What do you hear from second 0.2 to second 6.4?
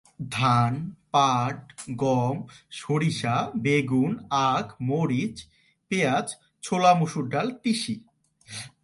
ধান, পাট, গম, সরিষা, বেগুন, আখ, মরিচ, পেঁয়াজ,